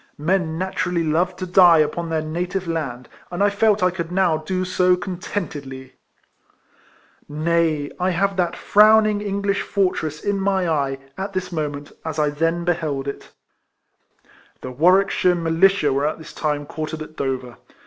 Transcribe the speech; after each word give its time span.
Men 0.17 0.57
naturally 0.57 1.03
love 1.03 1.35
to 1.35 1.45
die 1.45 1.77
upon 1.77 2.09
their 2.09 2.23
native 2.23 2.65
land, 2.67 3.07
and 3.29 3.43
I 3.43 3.51
felt 3.51 3.83
I 3.83 3.91
could 3.91 4.11
now 4.11 4.35
do 4.37 4.65
so 4.65 4.95
contentedly! 4.97 5.93
Nay, 7.29 7.91
I 7.99 8.09
have 8.09 8.35
that 8.35 8.55
frowning 8.55 9.21
English 9.21 9.61
fortress 9.61 10.19
in 10.23 10.43
ni}'' 10.43 10.67
eye, 10.67 10.97
at 11.19 11.33
this 11.33 11.51
moment, 11.51 11.91
as 12.03 12.17
I 12.17 12.31
then 12.31 12.65
beheld 12.65 13.07
it. 13.07 13.29
The 14.61 14.71
AVarwickshire 14.73 15.35
Militia 15.35 15.93
were 15.93 16.07
at 16.07 16.17
this 16.17 16.33
time 16.33 16.65
quartered 16.65 17.03
at 17.03 17.15
Dover. 17.15 17.57